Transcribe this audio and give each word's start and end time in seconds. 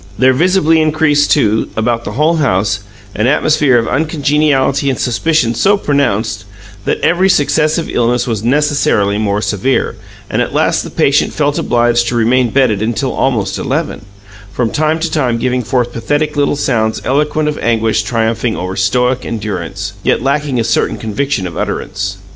There 0.17 0.33
visibly 0.33 0.81
increased, 0.81 1.29
too, 1.29 1.69
about 1.77 2.05
the 2.05 2.13
whole 2.13 2.37
household, 2.37 2.83
an 3.13 3.27
atmosphere 3.27 3.77
of 3.77 3.85
uncongeniality 3.87 4.89
and 4.89 4.97
suspicion 4.99 5.53
so 5.53 5.77
pronounced 5.77 6.43
that 6.85 6.99
every 7.01 7.29
successive 7.29 7.87
illness 7.87 8.25
was 8.25 8.43
necessarily 8.43 9.19
more 9.19 9.43
severe, 9.43 9.95
and 10.27 10.41
at 10.41 10.55
last 10.55 10.81
the 10.81 10.89
patient 10.89 11.33
felt 11.33 11.59
obliged 11.59 12.07
to 12.07 12.15
remain 12.15 12.49
bedded 12.49 12.81
until 12.81 13.11
almost 13.13 13.59
eleven, 13.59 14.03
from 14.51 14.71
time 14.71 14.97
to 15.01 15.11
time 15.11 15.37
giving 15.37 15.61
forth 15.61 15.93
pathetic 15.93 16.35
little 16.35 16.55
sounds 16.55 16.99
eloquent 17.05 17.47
of 17.47 17.59
anguish 17.59 18.01
triumphing 18.01 18.55
over 18.57 18.75
Stoic 18.75 19.23
endurance, 19.23 19.93
yet 20.01 20.23
lacking 20.23 20.59
a 20.59 20.63
certain 20.63 20.97
conviction 20.97 21.45
of 21.45 21.55
utterance. 21.55 22.17